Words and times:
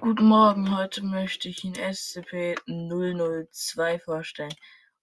Guten 0.00 0.28
Morgen, 0.28 0.74
heute 0.74 1.04
möchte 1.04 1.50
ich 1.50 1.62
Ihnen 1.62 1.74
SCP-002 1.74 3.98
vorstellen. 3.98 4.54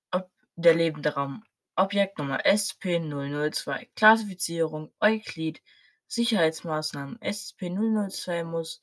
Ob 0.09 0.31
der 0.55 0.73
lebende 0.73 1.13
Raum. 1.13 1.43
Objektnummer 1.75 2.43
SCP-002. 2.43 3.89
Klassifizierung 3.95 4.91
Euklid. 4.99 5.61
Sicherheitsmaßnahmen. 6.07 7.19
SCP-002 7.19 8.43
muss 8.43 8.81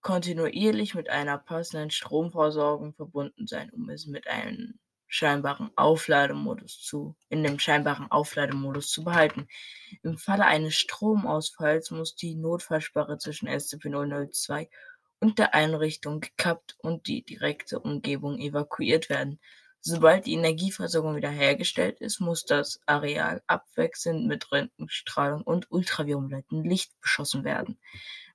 kontinuierlich 0.00 0.94
mit 0.94 1.10
einer 1.10 1.38
passenden 1.38 1.90
Stromversorgung 1.90 2.94
verbunden 2.94 3.48
sein, 3.48 3.68
um 3.70 3.90
es 3.90 4.06
mit 4.06 4.28
einem 4.28 4.78
scheinbaren 5.08 5.72
Auflademodus 5.76 6.80
zu, 6.80 7.16
in 7.28 7.42
dem 7.42 7.58
scheinbaren 7.58 8.08
Auflademodus 8.12 8.92
zu 8.92 9.02
behalten. 9.02 9.48
Im 10.04 10.18
Falle 10.18 10.46
eines 10.46 10.76
Stromausfalls 10.76 11.90
muss 11.90 12.14
die 12.14 12.36
Notfallsperre 12.36 13.18
zwischen 13.18 13.48
SCP-002 13.48 14.60
und 14.60 14.68
der 15.30 15.54
Einrichtung 15.54 16.20
gekappt 16.20 16.76
und 16.78 17.06
die 17.06 17.24
direkte 17.24 17.78
Umgebung 17.78 18.38
evakuiert 18.38 19.08
werden. 19.08 19.38
Sobald 19.80 20.26
die 20.26 20.34
Energieversorgung 20.34 21.16
wiederhergestellt 21.16 22.00
ist, 22.00 22.20
muss 22.20 22.44
das 22.44 22.80
Areal 22.86 23.42
abwechselnd 23.48 24.26
mit 24.26 24.52
Röntgenstrahlung 24.52 25.42
und 25.42 25.70
ultraviolettem 25.70 26.62
Licht 26.62 26.92
beschossen 27.00 27.42
werden, 27.42 27.78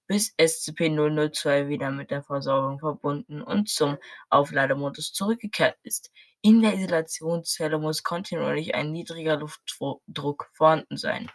bis 0.07 0.33
SCP-002 0.37 1.69
wieder 1.69 1.89
mit 1.91 2.11
der 2.11 2.23
Versorgung 2.23 2.79
verbunden 2.79 3.41
und 3.41 3.69
zum 3.69 3.97
Auflademodus 4.29 5.13
zurückgekehrt 5.13 5.77
ist. 5.83 6.11
In 6.41 6.61
der 6.61 6.73
Isolationszelle 6.73 7.79
muss 7.79 8.03
kontinuierlich 8.03 8.75
ein 8.75 8.91
niedriger 8.91 9.37
Luftdruck 9.37 10.49
vorhanden 10.53 10.97
sein. 10.97 11.31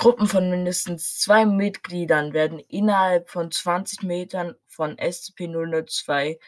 Gruppen 0.00 0.26
von 0.28 0.48
mindestens 0.48 1.18
zwei 1.18 1.44
Mitgliedern 1.44 2.32
werden 2.32 2.58
innerhalb 2.58 3.28
von 3.28 3.50
20 3.50 4.02
Metern 4.02 4.54
von 4.66 4.96
SCP-002 4.96 6.38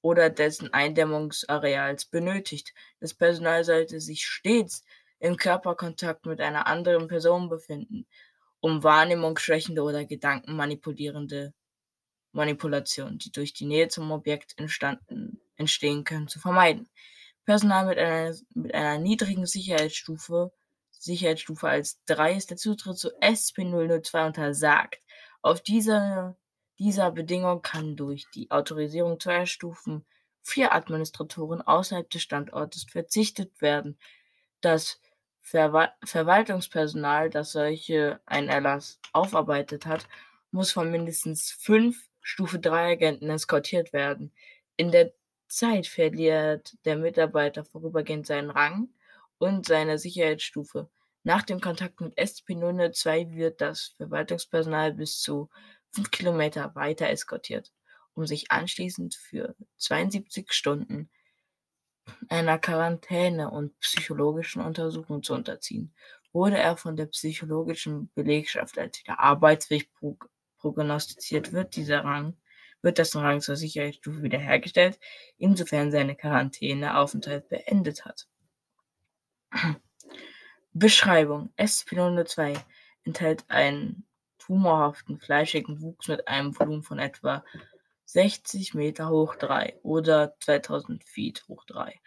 oder 0.00 0.30
dessen 0.30 0.72
Eindämmungsareals 0.72 2.06
benötigt. 2.06 2.72
Das 3.00 3.12
Personal 3.12 3.64
sollte 3.64 4.00
sich 4.00 4.24
stets 4.24 4.82
im 5.18 5.36
Körperkontakt 5.36 6.24
mit 6.24 6.40
einer 6.40 6.66
anderen 6.66 7.06
Person 7.06 7.50
befinden, 7.50 8.06
um 8.60 8.82
wahrnehmungsschwächende 8.82 9.82
oder 9.82 10.06
gedankenmanipulierende 10.06 11.52
Manipulationen, 12.32 13.18
die 13.18 13.30
durch 13.30 13.52
die 13.52 13.66
Nähe 13.66 13.88
zum 13.88 14.10
Objekt 14.10 14.56
entstehen 14.56 16.04
können, 16.04 16.28
zu 16.28 16.40
vermeiden. 16.40 16.88
Personal 17.44 17.84
mit 17.84 17.98
einer, 17.98 18.34
mit 18.54 18.72
einer 18.72 18.96
niedrigen 18.96 19.44
Sicherheitsstufe 19.44 20.50
Sicherheitsstufe 21.02 21.68
als 21.68 22.02
3 22.06 22.34
ist 22.36 22.50
der 22.50 22.56
Zutritt 22.56 22.96
zu 22.96 23.10
SCP-002 23.20 24.26
untersagt. 24.26 25.00
Auf 25.42 25.60
dieser, 25.60 26.36
dieser 26.78 27.10
Bedingung 27.10 27.60
kann 27.60 27.96
durch 27.96 28.26
die 28.34 28.50
Autorisierung 28.50 29.18
zweier 29.18 29.46
Stufen 29.46 30.04
vier 30.42 30.72
Administratoren 30.72 31.60
außerhalb 31.60 32.08
des 32.08 32.22
Standortes 32.22 32.84
verzichtet 32.84 33.60
werden. 33.60 33.98
Das 34.60 35.00
Verwal 35.40 35.92
Verwaltungspersonal, 36.04 37.30
das 37.30 37.52
solche 37.52 38.20
einen 38.26 38.48
Erlass 38.48 39.00
aufarbeitet 39.12 39.86
hat, 39.86 40.06
muss 40.52 40.70
von 40.70 40.88
mindestens 40.88 41.50
fünf 41.50 42.08
Stufe 42.20 42.60
3 42.60 42.92
Agenten 42.92 43.28
eskortiert 43.28 43.92
werden. 43.92 44.32
In 44.76 44.92
der 44.92 45.12
Zeit 45.48 45.88
verliert 45.88 46.76
der 46.84 46.96
Mitarbeiter 46.96 47.64
vorübergehend 47.64 48.26
seinen 48.26 48.50
Rang 48.50 48.88
und 49.42 49.66
seine 49.66 49.98
Sicherheitsstufe. 49.98 50.88
Nach 51.24 51.42
dem 51.42 51.60
Kontakt 51.60 52.00
mit 52.00 52.16
SCP-002 52.16 53.34
wird 53.34 53.60
das 53.60 53.94
Verwaltungspersonal 53.96 54.94
bis 54.94 55.20
zu 55.20 55.50
fünf 55.90 56.10
Kilometer 56.10 56.74
weiter 56.74 57.08
eskortiert, 57.08 57.72
um 58.14 58.26
sich 58.26 58.50
anschließend 58.50 59.14
für 59.14 59.54
72 59.78 60.52
Stunden 60.52 61.10
einer 62.28 62.58
Quarantäne 62.58 63.50
und 63.50 63.78
psychologischen 63.80 64.62
Untersuchung 64.62 65.22
zu 65.22 65.34
unterziehen. 65.34 65.94
Wurde 66.32 66.58
er 66.58 66.76
von 66.76 66.96
der 66.96 67.06
psychologischen 67.06 68.10
Belegschaft 68.14 68.78
als 68.78 69.00
wieder 69.00 69.20
arbeitsfähig 69.20 69.90
prognostiziert, 70.58 71.52
wird 71.52 71.76
dieser 71.76 72.04
Rang 72.04 72.36
wird 72.82 72.98
dessen 72.98 73.20
Rang 73.20 73.40
zur 73.40 73.56
Sicherheitsstufe 73.56 74.22
wiederhergestellt, 74.22 74.98
insofern 75.38 75.92
seine 75.92 76.16
Quarantäneaufenthalt 76.16 77.48
beendet 77.48 78.04
hat. 78.04 78.26
Beschreibung: 80.72 81.52
SCP-002 81.56 82.58
enthält 83.04 83.44
einen 83.48 84.06
tumorhaften, 84.38 85.18
fleischigen 85.18 85.80
Wuchs 85.82 86.08
mit 86.08 86.26
einem 86.28 86.58
Volumen 86.58 86.82
von 86.82 86.98
etwa 86.98 87.44
60 88.06 88.74
Meter 88.74 89.08
hoch 89.08 89.36
3 89.36 89.78
oder 89.82 90.34
2000 90.40 91.04
Feet 91.04 91.44
hoch 91.48 91.64
3. 91.64 92.00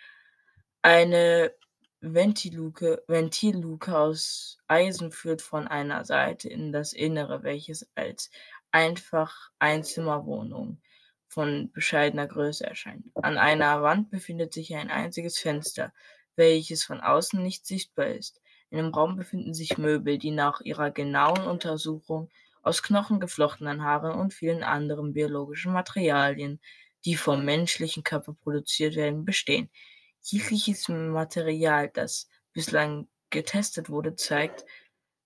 Eine 0.81 1.53
Ventilluke, 2.01 3.03
Ventilluke 3.07 3.97
aus 3.97 4.57
Eisen 4.67 5.11
führt 5.11 5.41
von 5.41 5.67
einer 5.67 6.05
Seite 6.05 6.49
in 6.49 6.71
das 6.71 6.93
Innere, 6.93 7.43
welches 7.43 7.89
als 7.95 8.29
einfach 8.71 9.49
Einzimmerwohnung 9.59 10.81
von 11.27 11.71
bescheidener 11.71 12.27
Größe 12.27 12.65
erscheint. 12.65 13.05
An 13.15 13.37
einer 13.37 13.81
Wand 13.81 14.11
befindet 14.11 14.53
sich 14.53 14.75
ein 14.75 14.91
einziges 14.91 15.39
Fenster, 15.39 15.91
welches 16.35 16.83
von 16.83 17.01
außen 17.01 17.41
nicht 17.41 17.65
sichtbar 17.65 18.07
ist. 18.07 18.41
In 18.69 18.77
dem 18.77 18.93
Raum 18.93 19.15
befinden 19.15 19.53
sich 19.53 19.77
Möbel, 19.77 20.17
die 20.17 20.31
nach 20.31 20.61
ihrer 20.61 20.91
genauen 20.91 21.45
Untersuchung 21.47 22.29
aus 22.61 22.81
Knochen, 22.81 23.19
geflochtenen 23.19 23.83
Haaren 23.83 24.19
und 24.19 24.33
vielen 24.33 24.63
anderen 24.63 25.13
biologischen 25.13 25.71
Materialien, 25.71 26.59
die 27.05 27.15
vom 27.15 27.45
menschlichen 27.45 28.03
Körper 28.03 28.33
produziert 28.33 28.95
werden, 28.95 29.23
bestehen. 29.23 29.69
Jegliches 30.21 30.89
Material, 30.89 31.89
das 31.93 32.27
bislang 32.53 33.07
getestet 33.29 33.89
wurde, 33.89 34.15
zeigt 34.15 34.65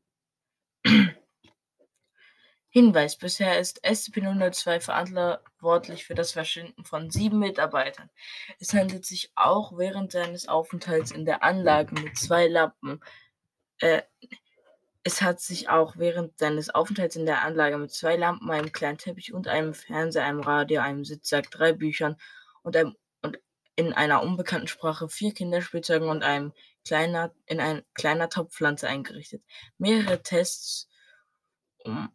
Hinweis: 2.69 3.16
Bisher 3.16 3.58
ist 3.58 3.82
SCP-002 3.84 4.80
verantwortlich 4.80 6.04
für 6.04 6.14
das 6.14 6.32
Verschwinden 6.32 6.84
von 6.84 7.10
sieben 7.10 7.38
Mitarbeitern. 7.38 8.10
Es 8.60 8.74
handelt 8.74 9.06
sich 9.06 9.32
auch 9.34 9.78
während 9.78 10.12
seines 10.12 10.47
Aufenthalts 10.47 11.10
in 11.10 11.24
der 11.24 11.42
Anlage 11.42 11.94
mit 11.94 12.18
zwei 12.18 12.48
Lampen. 12.48 13.00
Äh, 13.78 14.03
es 15.06 15.22
hat 15.22 15.39
sich 15.39 15.69
auch 15.69 15.97
während 15.99 16.37
seines 16.37 16.69
Aufenthalts 16.69 17.15
in 17.15 17.27
der 17.27 17.43
Anlage 17.43 17.78
mit 17.78 17.93
zwei 17.93 18.17
Lampen, 18.17 18.50
einem 18.50 18.72
kleinen 18.72 18.99
Teppich 18.99 19.33
und 19.33 19.47
einem 19.47 19.72
Fernseher, 19.72 20.25
einem 20.25 20.41
Radio, 20.41 20.81
einem 20.81 21.05
Sitzsack, 21.05 21.49
drei 21.53 21.72
Büchern 21.72 22.17
und, 22.65 22.77
einem, 22.77 22.97
und 23.22 23.39
in 23.77 23.93
einer 23.93 24.21
unbekannten 24.21 24.66
Sprache 24.66 25.09
vier 25.09 25.33
Kinderspielzeugen 25.33 26.09
und 26.09 26.25
einem 26.25 26.53
kleiner, 26.84 27.33
in 27.47 27.61
ein 27.61 27.84
kleiner 27.95 28.28
Topfpflanze 28.28 28.89
eingerichtet. 28.89 29.45
Mehrere 29.78 30.25
Tests, 30.25 30.89
um 31.84 32.09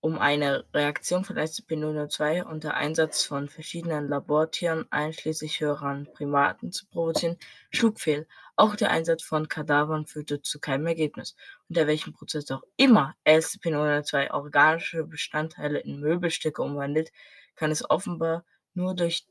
um 0.00 0.18
eine 0.18 0.64
Reaktion 0.72 1.24
von 1.24 1.36
SCP-002 1.36 2.44
unter 2.44 2.74
Einsatz 2.74 3.24
von 3.24 3.48
verschiedenen 3.48 4.08
Labortieren, 4.08 4.86
einschließlich 4.90 5.60
höheren 5.60 6.08
Primaten, 6.12 6.70
zu 6.70 6.86
provozieren, 6.86 7.36
schlug 7.70 7.98
fehl. 7.98 8.26
Auch 8.54 8.76
der 8.76 8.90
Einsatz 8.90 9.22
von 9.22 9.48
Kadavern 9.48 10.06
führte 10.06 10.40
zu 10.40 10.60
keinem 10.60 10.86
Ergebnis. 10.86 11.34
Unter 11.68 11.86
welchem 11.86 12.12
Prozess 12.12 12.50
auch 12.50 12.62
immer 12.76 13.16
SCP-002 13.24 14.30
organische 14.30 15.04
Bestandteile 15.04 15.80
in 15.80 15.98
Möbelstücke 16.00 16.62
umwandelt, 16.62 17.10
kann 17.56 17.72
es 17.72 17.88
offenbar 17.88 18.44
nur 18.74 18.94
durch 18.94 19.26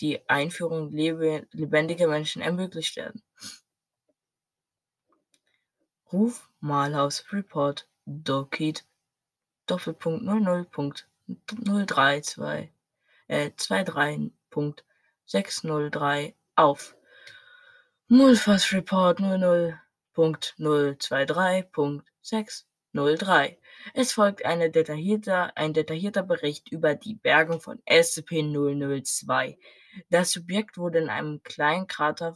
die 0.00 0.28
Einführung 0.28 0.90
lebendiger 0.90 2.08
Menschen 2.08 2.42
ermöglicht 2.42 2.96
werden. 2.96 3.22
Ruf 6.12 6.50
Malhaus 6.60 7.24
Report 7.32 7.88
Dokit 8.04 8.84
Doppelpunkt 9.72 10.22
null 10.22 10.40
null 10.40 10.64
Punkt 10.66 11.08
null 11.64 11.86
drei 11.86 12.20
zwei 12.20 12.70
äh, 13.26 13.52
zwei 13.56 13.82
drei 13.84 14.30
Punkt 14.50 14.84
sechs 15.24 15.64
null 15.64 15.90
drei 15.90 16.34
auf. 16.56 16.94
Mulfas 18.06 18.70
Report 18.74 19.18
null 19.18 19.38
null 19.38 19.80
Punkt 20.12 20.52
null 20.58 20.98
zwei 20.98 21.24
drei 21.24 21.62
Punkt 21.62 22.06
sechs 22.20 22.66
null 22.92 23.16
drei. 23.16 23.58
Es 23.94 24.12
folgt 24.12 24.44
eine 24.44 24.70
detaillierter, 24.70 25.56
ein 25.56 25.72
detaillierter 25.72 26.22
Bericht 26.22 26.70
über 26.70 26.94
die 26.94 27.14
Bergung 27.14 27.58
von 27.58 27.78
SCP-002. 27.86 29.56
Das 30.10 30.32
Subjekt 30.32 30.76
wurde 30.76 30.98
in 30.98 31.08
einem 31.08 31.42
kleinen 31.44 31.86
Krater 31.86 32.34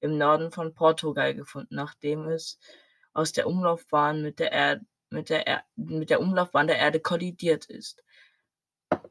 im 0.00 0.18
Norden 0.18 0.50
von 0.50 0.74
Portugal 0.74 1.34
gefunden, 1.34 1.76
nachdem 1.76 2.28
es 2.28 2.58
aus 3.14 3.32
der 3.32 3.46
Umlaufbahn 3.46 4.20
mit 4.20 4.38
der, 4.38 4.52
er 4.52 4.80
mit, 5.10 5.30
der 5.30 5.46
er 5.46 5.64
mit 5.76 6.10
der 6.10 6.20
Umlaufbahn 6.20 6.66
der 6.66 6.78
Erde 6.78 7.00
kollidiert 7.00 7.66
ist. 7.66 8.02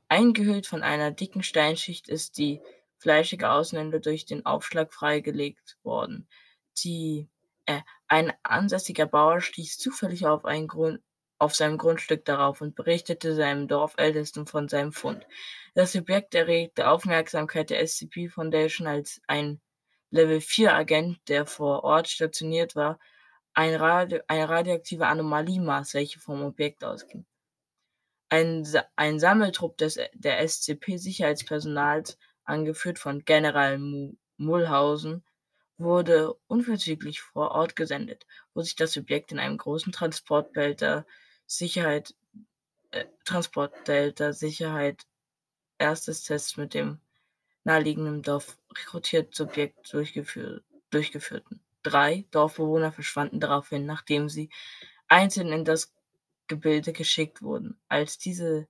Eingehüllt 0.08 0.68
von 0.68 0.84
einer 0.84 1.12
dicken 1.12 1.44
Steinschicht 1.44 2.08
ist 2.08 2.38
die 2.38 2.62
fleischige 2.98 3.52
Außenende 3.52 4.00
durch 4.00 4.26
den 4.26 4.46
Aufschlag 4.46 4.94
freigelegt 4.94 5.78
worden. 5.84 6.28
Die, 6.78 7.28
äh, 7.66 7.82
ein 8.08 8.34
ansässiger 8.44 9.06
Bauer 9.06 9.42
stieß 9.42 9.78
zufällig 9.78 10.26
auf, 10.26 10.46
ein 10.46 10.68
Grund, 10.68 11.02
auf 11.38 11.56
seinem 11.56 11.78
Grundstück 11.78 12.26
darauf 12.26 12.62
und 12.62 12.76
berichtete 12.76 13.36
seinem 13.36 13.68
Dorfältesten 13.68 14.46
von 14.46 14.70
seinem 14.70 14.94
Fund. 14.94 15.26
Das 15.74 15.96
Objekt 15.96 16.36
erregte 16.36 16.88
Aufmerksamkeit 16.88 17.70
der 17.70 17.86
SCP 17.86 18.30
Foundation 18.30 18.88
als 18.88 19.22
ein 19.28 19.60
Level-4-Agent, 20.12 21.20
der 21.28 21.46
vor 21.46 21.84
Ort 21.84 22.08
stationiert 22.08 22.76
war, 22.76 23.00
ein 23.54 23.76
Radio 23.76 24.20
eine 24.28 24.50
radioaktive 24.50 25.08
Anomalie 25.08 25.62
maß, 25.62 25.94
welche 25.94 26.20
vom 26.20 26.44
Objekt 26.44 26.84
ausging. 26.84 27.26
Ein, 28.30 28.68
ein 28.96 29.20
Sammeltrupp 29.20 29.78
des, 29.78 30.00
der 30.14 30.48
SCP-Sicherheitspersonals, 30.48 32.18
angeführt 32.46 33.00
von 33.00 33.24
General 33.26 33.80
Mulhausen, 34.38 35.24
wurde 35.78 36.34
unverzüglich 36.48 37.22
vor 37.22 37.52
Ort 37.52 37.76
gesendet, 37.76 38.26
wo 38.54 38.62
sich 38.62 38.76
das 38.76 38.98
Objekt 38.98 39.32
in 39.32 39.40
einem 39.40 39.58
großen 39.58 39.92
Transportbehälter 39.92 41.06
Sicherheit, 41.46 42.16
äh, 42.92 43.06
Transportdelta 43.26 44.34
Sicherheit 44.34 45.06
erstes 45.78 46.24
Tests 46.24 46.58
mit 46.58 46.74
dem 46.74 47.00
naheliegenden 47.64 48.22
Dorf 48.24 48.58
rekrutiert 48.78 49.36
Subjekt 49.36 49.92
durchgeführ 49.94 50.62
durchgeführten. 50.90 51.63
Drei 51.84 52.26
Dorfbewohner 52.32 52.92
verschwanden 52.92 53.40
daraufhin, 53.40 53.86
nachdem 53.86 54.30
sie 54.30 54.50
einzeln 55.08 55.52
in 55.52 55.66
das 55.66 55.94
Gebilde 56.48 56.94
geschickt 56.94 57.42
wurden. 57.42 57.78
Als 57.90 58.18
diese, 58.18 58.68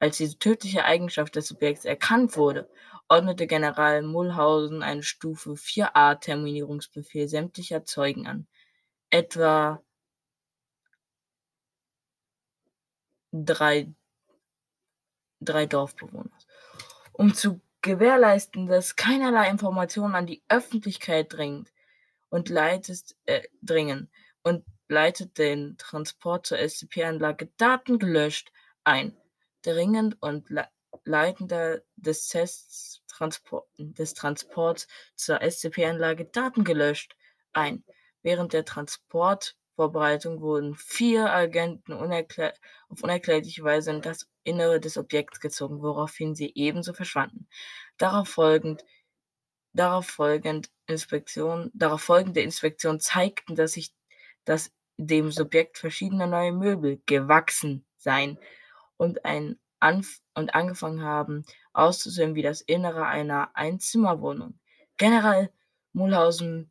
als 0.00 0.16
diese 0.18 0.38
tödliche 0.38 0.84
Eigenschaft 0.84 1.36
des 1.36 1.46
Subjekts 1.48 1.84
erkannt 1.84 2.36
wurde, 2.36 2.68
ordnete 3.08 3.46
General 3.46 4.02
Mulhausen 4.02 4.82
einen 4.82 5.02
Stufe 5.04 5.52
4a 5.52 6.18
Terminierungsbefehl 6.20 7.28
sämtlicher 7.28 7.84
Zeugen 7.84 8.26
an. 8.26 8.46
Etwa 9.10 9.80
drei, 13.32 13.92
drei 15.40 15.66
Dorfbewohner. 15.66 16.30
Um 17.12 17.32
zu 17.32 17.60
gewährleisten, 17.82 18.66
dass 18.66 18.96
keinerlei 18.96 19.48
Informationen 19.48 20.16
an 20.16 20.26
die 20.26 20.42
Öffentlichkeit 20.48 21.32
dringt 21.32 21.72
und 22.28 22.48
leitet, 22.48 23.16
äh, 23.26 23.42
dringen 23.62 24.10
und 24.42 24.64
leitet 24.88 25.38
den 25.38 25.76
Transport 25.78 26.46
zur 26.46 26.58
SCP-Anlage 26.58 27.48
Daten 27.56 27.98
gelöscht 27.98 28.52
ein. 28.84 29.16
Dringend 29.62 30.20
und 30.20 30.48
le 30.50 30.68
Leitender 31.04 31.82
des 31.96 32.28
Tests 32.28 33.02
des 33.78 34.14
Transports 34.14 34.88
zur 35.14 35.40
SCP-Anlage 35.40 36.24
Daten 36.26 36.64
gelöscht 36.64 37.16
ein. 37.52 37.84
Während 38.22 38.52
der 38.52 38.64
Transport 38.64 39.56
Vorbereitung 39.76 40.40
wurden 40.40 40.74
vier 40.74 41.30
Agenten 41.32 41.92
unerklär 41.92 42.54
auf 42.88 43.02
unerklärliche 43.02 43.62
Weise 43.62 43.90
in 43.90 44.00
das 44.00 44.26
Innere 44.42 44.80
des 44.80 44.96
Objekts 44.96 45.38
gezogen, 45.38 45.82
woraufhin 45.82 46.34
sie 46.34 46.50
ebenso 46.54 46.94
verschwanden. 46.94 47.46
Darauf 47.98 48.28
folgend 48.28 48.84
darauf 49.76 50.06
folgend 50.06 50.70
Inspektion, 50.86 51.70
darauf 51.74 52.02
folgende 52.02 52.40
Inspektionen 52.40 53.00
zeigten, 53.00 53.54
dass 53.54 53.72
sich 53.72 53.92
dass 54.44 54.72
dem 54.96 55.30
Subjekt 55.30 55.76
verschiedene 55.78 56.26
neue 56.26 56.52
Möbel 56.52 57.02
gewachsen 57.06 57.84
seien 57.98 58.38
und 58.96 59.24
ein 59.24 59.58
Anf 59.78 60.20
und 60.34 60.54
angefangen 60.54 61.02
haben 61.02 61.44
auszusehen 61.74 62.34
wie 62.34 62.42
das 62.42 62.62
Innere 62.62 63.06
einer 63.06 63.50
Einzimmerwohnung. 63.54 64.58
General 64.96 65.50
Mulhausen 65.92 66.70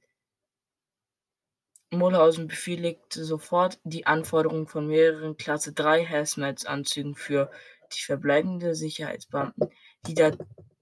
Mulhausen 1.91 2.47
befehligte 2.47 3.23
sofort 3.23 3.79
die 3.83 4.05
Anforderung 4.05 4.67
von 4.67 4.87
mehreren 4.87 5.37
Klasse-3-Hazmat-Anzügen 5.37 7.15
für 7.15 7.51
die 7.95 8.01
verbleibenden 8.01 8.73
Sicherheitsbeamten, 8.73 9.69
die, 10.07 10.15
da, 10.15 10.31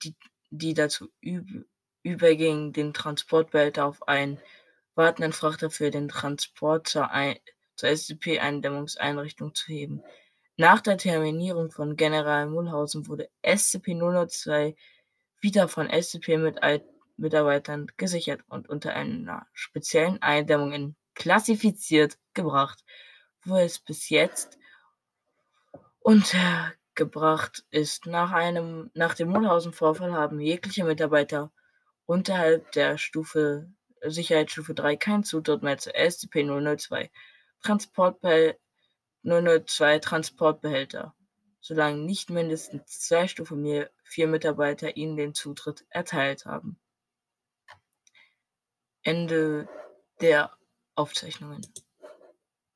die, 0.01 0.15
die 0.49 0.73
dazu 0.73 1.09
üb, 1.21 1.65
übergingen, 2.03 2.73
den 2.73 2.93
Transportbehälter 2.93 3.85
auf 3.85 4.07
einen 4.07 4.39
wartenden 4.95 5.33
Frachter 5.33 5.71
für 5.71 5.89
den 5.89 6.09
Transport 6.09 6.87
zur, 6.87 7.09
zur 7.75 7.89
SCP-Eindämmungseinrichtung 7.89 9.55
zu 9.55 9.67
heben. 9.67 10.03
Nach 10.55 10.81
der 10.81 10.97
Terminierung 10.97 11.71
von 11.71 11.95
General 11.95 12.45
Mulhausen 12.47 13.07
wurde 13.07 13.29
SCP-002 13.43 14.75
wieder 15.41 15.67
von 15.67 15.89
SCP-Mitarbeitern 15.89 17.87
gesichert 17.97 18.41
und 18.49 18.69
unter 18.69 18.93
einer 18.93 19.47
speziellen 19.53 20.21
Eindämmung 20.21 20.73
in 20.73 20.95
klassifiziert 21.15 22.17
gebracht, 22.33 22.83
wo 23.43 23.57
es 23.57 23.79
bis 23.79 24.09
jetzt 24.09 24.59
untergebracht 25.99 27.65
ist. 27.71 28.05
Nach, 28.05 28.31
einem, 28.31 28.91
nach 28.93 29.15
dem 29.15 29.29
Mulhausen-Vorfall 29.29 30.13
haben 30.13 30.39
jegliche 30.39 30.83
Mitarbeiter 30.83 31.51
unterhalb 32.05 32.71
der 32.73 32.97
Stufe 32.97 33.69
Sicherheitsstufe 34.01 34.73
3 34.73 34.97
keinen 34.97 35.23
Zutritt 35.23 35.63
mehr 35.63 35.77
zur 35.77 35.93
SCP-002 35.93 37.09
Transportbehälter 37.61 38.59
002 39.23 39.99
Transportbehälter, 39.99 41.15
solange 41.61 41.97
nicht 41.99 42.29
mindestens 42.29 42.99
zwei 42.99 43.27
Stufe 43.27 43.55
4 44.03 44.27
Mitarbeiter 44.27 44.97
ihnen 44.97 45.15
den 45.15 45.33
Zutritt 45.33 45.85
erteilt 45.89 46.45
haben. 46.45 46.77
Ende 49.01 49.67
der 50.19 50.51
Aufzeichnungen 50.95 51.65